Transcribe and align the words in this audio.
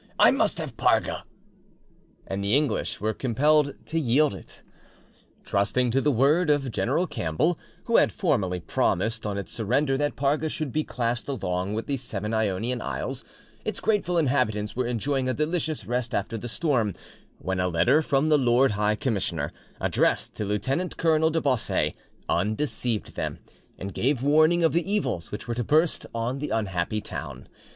I 0.17 0.31
must 0.31 0.57
have 0.57 0.77
Parga."—And 0.77 2.43
the 2.43 2.55
English 2.55 2.99
were 2.99 3.13
compelled 3.13 3.75
to 3.85 3.99
yield 3.99 4.33
it! 4.33 4.63
Trusting 5.43 5.91
to 5.91 6.01
the 6.01 6.09
word 6.11 6.49
of 6.49 6.71
General 6.71 7.05
Campbell, 7.05 7.59
who 7.83 7.97
had 7.97 8.11
formally 8.11 8.59
promised, 8.59 9.27
on 9.27 9.37
its 9.37 9.51
surrender, 9.51 9.99
that 9.99 10.15
Parga 10.15 10.49
should 10.49 10.71
be 10.71 10.83
classed 10.83 11.27
along 11.27 11.75
with 11.75 11.85
the 11.85 11.97
seven 11.97 12.33
Ionian 12.33 12.81
Isles; 12.81 13.23
its 13.63 13.79
grateful 13.79 14.17
inhabitants 14.17 14.75
were 14.75 14.87
enjoying 14.87 15.29
a 15.29 15.35
delicious 15.35 15.85
rest 15.85 16.15
after 16.15 16.35
the 16.35 16.47
storm, 16.49 16.95
when 17.37 17.59
a 17.59 17.67
letter 17.67 18.01
from 18.01 18.29
the 18.29 18.39
Lord 18.39 18.71
High 18.71 18.95
Commissioner, 18.95 19.51
addressed 19.79 20.33
to 20.33 20.45
Lieutenant 20.45 20.97
Colonel 20.97 21.29
de 21.29 21.41
Bosset, 21.41 21.95
undeceived 22.27 23.15
them, 23.15 23.37
and 23.77 23.93
gave 23.93 24.23
warning 24.23 24.63
of 24.63 24.73
the 24.73 24.91
evils 24.91 25.31
which 25.31 25.47
were 25.47 25.53
to 25.53 25.63
burst 25.63 26.07
on 26.11 26.39
the 26.39 26.49
unhappy 26.49 27.01
town. 27.01 27.47